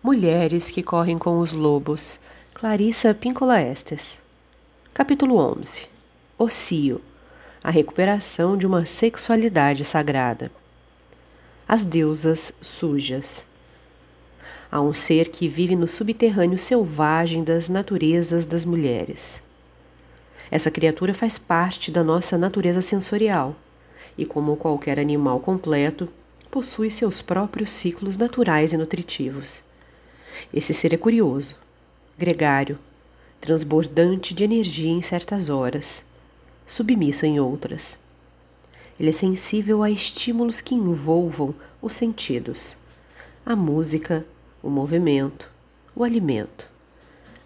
[0.00, 2.20] Mulheres que correm com os lobos.
[2.54, 4.22] Clarissa Pincola Estes.
[4.94, 5.86] Capítulo 11.
[6.38, 7.00] Ocio.
[7.64, 10.52] A recuperação de uma sexualidade sagrada.
[11.66, 13.44] As deusas sujas.
[14.70, 19.42] Há um ser que vive no subterrâneo selvagem das naturezas das mulheres.
[20.48, 23.56] Essa criatura faz parte da nossa natureza sensorial
[24.16, 26.08] e, como qualquer animal completo,
[26.52, 29.66] possui seus próprios ciclos naturais e nutritivos.
[30.52, 31.56] Esse ser é curioso,
[32.18, 32.78] gregário,
[33.40, 36.04] transbordante de energia em certas horas,
[36.66, 37.98] submisso em outras.
[38.98, 42.76] Ele é sensível a estímulos que envolvam os sentidos,
[43.46, 44.26] a música,
[44.62, 45.50] o movimento,
[45.94, 46.68] o alimento,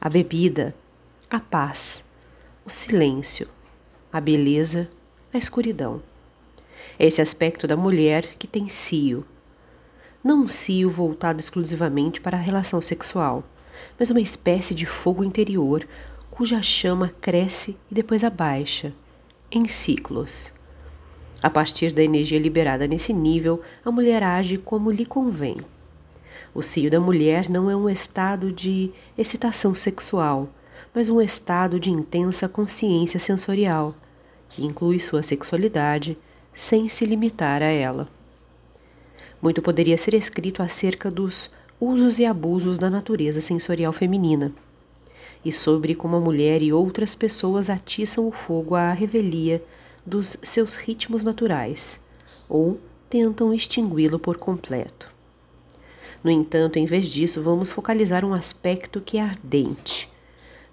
[0.00, 0.74] a bebida,
[1.30, 2.04] a paz,
[2.64, 3.48] o silêncio,
[4.12, 4.88] a beleza,
[5.32, 6.02] a escuridão.
[6.98, 9.24] É esse aspecto da mulher que tem cio,
[10.22, 13.42] não um cio voltado exclusivamente para a relação sexual,
[13.98, 15.86] mas uma espécie de fogo interior
[16.30, 18.92] cuja chama cresce e depois abaixa,
[19.50, 20.52] em ciclos.
[21.42, 25.56] A partir da energia liberada nesse nível, a mulher age como lhe convém.
[26.54, 30.48] O cio da mulher não é um estado de excitação sexual,
[30.94, 33.94] mas um estado de intensa consciência sensorial,
[34.48, 36.16] que inclui sua sexualidade
[36.52, 38.08] sem se limitar a ela.
[39.42, 44.54] Muito poderia ser escrito acerca dos usos e abusos da natureza sensorial feminina
[45.44, 49.62] e sobre como a mulher e outras pessoas atiçam o fogo à revelia
[50.06, 52.00] dos seus ritmos naturais
[52.48, 52.78] ou
[53.10, 55.12] tentam extingui-lo por completo.
[56.22, 60.08] No entanto, em vez disso, vamos focalizar um aspecto que é ardente,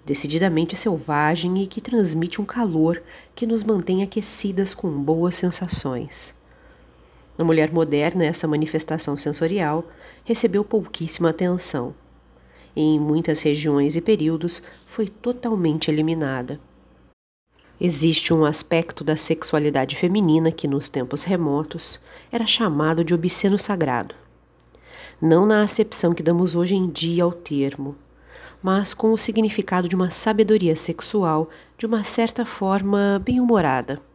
[0.06, 3.02] decididamente selvagem e que transmite um calor
[3.34, 6.38] que nos mantém aquecidas com boas sensações.
[7.40, 9.88] Na mulher moderna, essa manifestação sensorial
[10.26, 11.94] recebeu pouquíssima atenção.
[12.76, 16.60] Em muitas regiões e períodos foi totalmente eliminada.
[17.80, 21.98] Existe um aspecto da sexualidade feminina que, nos tempos remotos,
[22.30, 24.14] era chamado de obsceno sagrado.
[25.18, 27.96] Não na acepção que damos hoje em dia ao termo,
[28.62, 31.48] mas com o significado de uma sabedoria sexual
[31.78, 34.09] de uma certa forma bem-humorada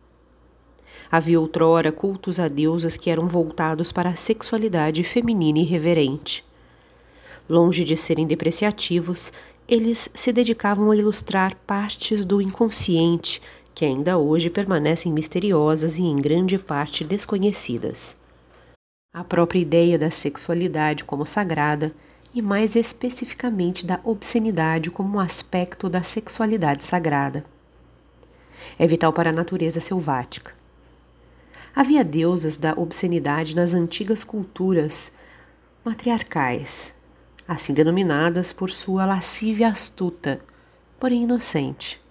[1.11, 6.43] Havia outrora cultos a deusas que eram voltados para a sexualidade feminina irreverente.
[7.49, 9.31] Longe de serem depreciativos,
[9.67, 13.41] eles se dedicavam a ilustrar partes do inconsciente
[13.75, 18.15] que ainda hoje permanecem misteriosas e em grande parte desconhecidas.
[19.13, 21.93] A própria ideia da sexualidade como sagrada
[22.33, 27.45] e mais especificamente da obscenidade como um aspecto da sexualidade sagrada.
[28.79, 30.54] É vital para a natureza selvática.
[31.75, 35.11] Havia deusas da obscenidade nas antigas culturas
[35.83, 36.95] matriarcais,
[37.45, 40.39] assim denominadas por sua lascívia astuta,
[40.97, 42.01] porém inocente.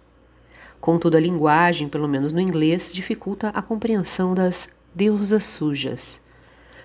[0.79, 6.21] Contudo, a linguagem, pelo menos no inglês, dificulta a compreensão das deusas sujas,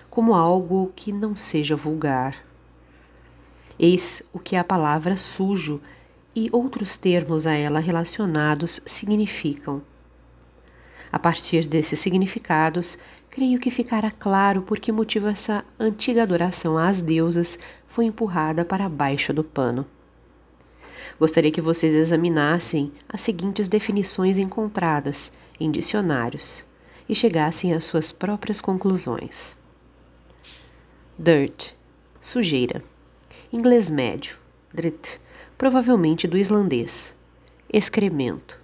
[0.08, 2.34] como algo que não seja vulgar.
[3.78, 5.82] Eis o que a palavra sujo
[6.34, 9.82] e outros termos a ela relacionados significam.
[11.12, 12.96] A partir desses significados,
[13.30, 18.88] creio que ficará claro por que motivo essa antiga adoração às deusas foi empurrada para
[18.88, 19.84] baixo do pano.
[21.18, 26.64] Gostaria que vocês examinassem as seguintes definições encontradas em dicionários
[27.08, 29.56] e chegassem às suas próprias conclusões.
[31.18, 31.72] Dirt,
[32.20, 32.82] sujeira.
[33.52, 34.38] Inglês médio,
[34.72, 35.20] drit,
[35.58, 37.14] provavelmente do islandês.
[37.70, 38.59] Excremento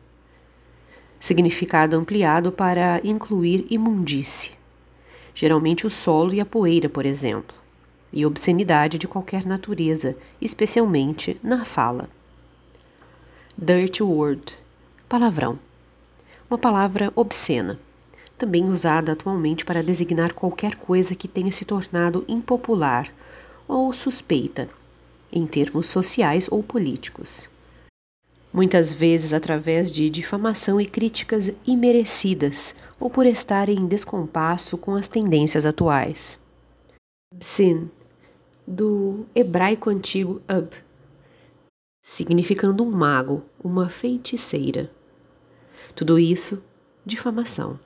[1.27, 4.53] significado ampliado para incluir imundície,
[5.35, 7.57] geralmente o solo e a poeira, por exemplo,
[8.13, 12.09] e obscenidade de qualquer natureza, especialmente na fala.
[13.59, 14.55] Dirty word,
[15.09, 15.59] palavrão.
[16.49, 17.77] Uma palavra obscena,
[18.39, 23.13] também usada atualmente para designar qualquer coisa que tenha se tornado impopular
[23.67, 24.69] ou suspeita,
[25.33, 27.51] em termos sociais ou políticos
[28.57, 35.09] muitas vezes através de difamação e críticas imerecidas ou por estar em descompasso com as
[35.09, 36.39] tendências atuais.
[37.35, 37.91] Bsin,
[38.67, 40.71] do hebraico antigo Ab,
[42.01, 44.91] significando um mago, uma feiticeira.
[45.95, 46.65] Tudo isso,
[47.05, 47.79] difamação.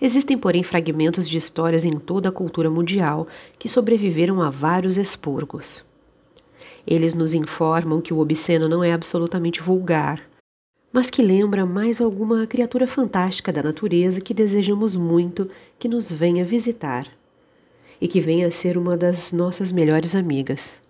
[0.00, 3.28] Existem, porém, fragmentos de histórias em toda a cultura mundial
[3.58, 5.84] que sobreviveram a vários expurgos.
[6.86, 10.22] Eles nos informam que o obsceno não é absolutamente vulgar,
[10.92, 16.44] mas que lembra mais alguma criatura fantástica da natureza que desejamos muito que nos venha
[16.44, 17.06] visitar
[18.00, 20.80] e que venha a ser uma das nossas melhores amigas.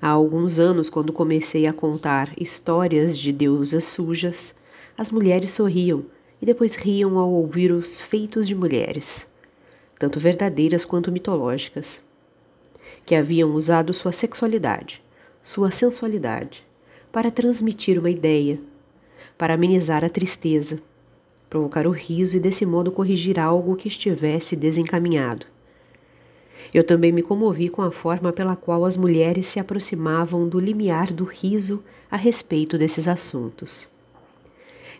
[0.00, 4.54] Há alguns anos, quando comecei a contar histórias de deusas sujas,
[4.96, 6.04] as mulheres sorriam
[6.40, 9.26] e depois riam ao ouvir os feitos de mulheres,
[9.98, 12.02] tanto verdadeiras quanto mitológicas,
[13.04, 15.02] que haviam usado sua sexualidade,
[15.42, 16.64] sua sensualidade,
[17.12, 18.58] para transmitir uma ideia,
[19.36, 20.80] para amenizar a tristeza,
[21.48, 25.46] provocar o riso e desse modo corrigir algo que estivesse desencaminhado.
[26.72, 31.12] Eu também me comovi com a forma pela qual as mulheres se aproximavam do limiar
[31.12, 33.88] do riso a respeito desses assuntos.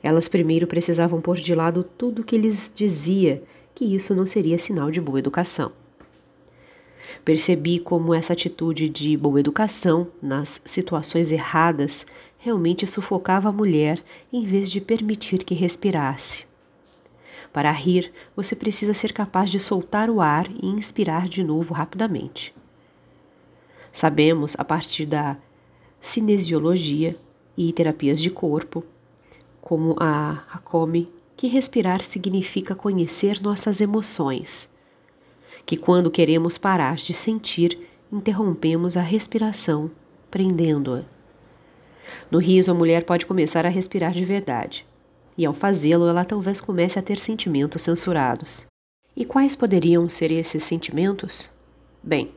[0.03, 3.43] Elas primeiro precisavam pôr de lado tudo o que lhes dizia
[3.75, 5.73] que isso não seria sinal de boa educação.
[7.25, 12.06] Percebi como essa atitude de boa educação nas situações erradas
[12.39, 14.03] realmente sufocava a mulher
[14.33, 16.45] em vez de permitir que respirasse.
[17.53, 22.55] Para rir, você precisa ser capaz de soltar o ar e inspirar de novo rapidamente.
[23.93, 25.37] Sabemos, a partir da
[26.01, 27.17] cinesiologia
[27.56, 28.85] e terapias de corpo,
[29.62, 34.69] como a Hakomi, que respirar significa conhecer nossas emoções,
[35.66, 37.78] que quando queremos parar de sentir,
[38.12, 39.90] interrompemos a respiração,
[40.31, 41.02] prendendo-a.
[42.31, 44.87] No riso, a mulher pode começar a respirar de verdade
[45.37, 48.66] e ao fazê-lo ela talvez comece a ter sentimentos censurados.
[49.16, 51.50] E quais poderiam ser esses sentimentos?
[52.02, 52.32] Bem,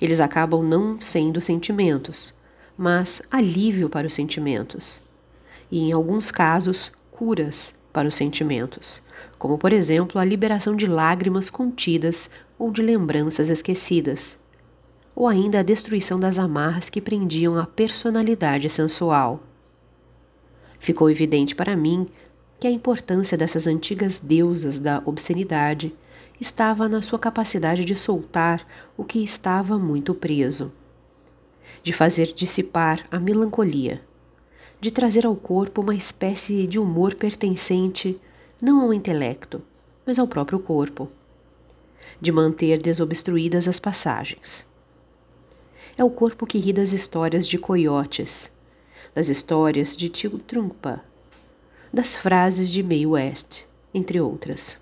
[0.00, 2.34] eles acabam não sendo sentimentos,
[2.76, 5.02] mas alívio para os sentimentos.
[5.70, 9.02] E em alguns casos, curas para os sentimentos,
[9.38, 12.30] como por exemplo a liberação de lágrimas contidas
[12.62, 14.38] ou de lembranças esquecidas,
[15.16, 19.42] ou ainda a destruição das amarras que prendiam a personalidade sensual.
[20.78, 22.06] Ficou evidente para mim
[22.60, 25.92] que a importância dessas antigas deusas da obscenidade
[26.40, 28.64] estava na sua capacidade de soltar
[28.96, 30.70] o que estava muito preso,
[31.82, 34.00] de fazer dissipar a melancolia,
[34.80, 38.20] de trazer ao corpo uma espécie de humor pertencente
[38.62, 39.60] não ao intelecto,
[40.06, 41.10] mas ao próprio corpo,
[42.20, 44.66] de manter desobstruídas as passagens.
[45.96, 48.52] É o corpo que ri das histórias de coiotes,
[49.14, 51.02] das histórias de tio Trumpa,
[51.92, 54.78] das frases de May West, entre outras.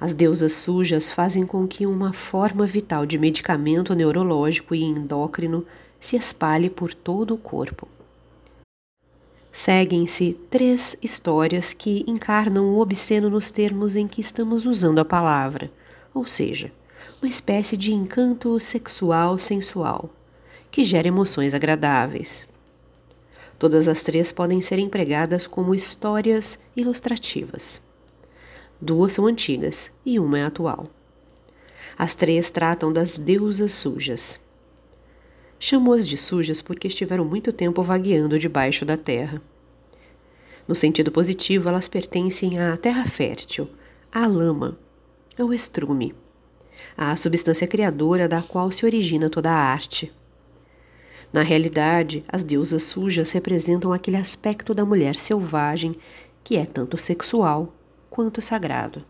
[0.00, 5.66] As deusas sujas fazem com que uma forma vital de medicamento neurológico e endócrino
[6.00, 7.86] se espalhe por todo o corpo.
[9.62, 15.70] Seguem-se três histórias que encarnam o obsceno nos termos em que estamos usando a palavra,
[16.14, 16.72] ou seja,
[17.20, 20.08] uma espécie de encanto sexual sensual,
[20.70, 22.46] que gera emoções agradáveis.
[23.58, 27.82] Todas as três podem ser empregadas como histórias ilustrativas.
[28.80, 30.86] Duas são antigas e uma é atual.
[31.98, 34.40] As três tratam das deusas sujas.
[35.62, 39.42] Chamou-as de sujas porque estiveram muito tempo vagueando debaixo da terra.
[40.66, 43.68] No sentido positivo, elas pertencem à terra fértil,
[44.10, 44.78] à lama,
[45.38, 46.14] ao estrume,
[46.96, 50.10] à substância criadora da qual se origina toda a arte.
[51.30, 55.94] Na realidade, as deusas sujas representam aquele aspecto da mulher selvagem
[56.42, 57.76] que é tanto sexual
[58.08, 59.04] quanto sagrado.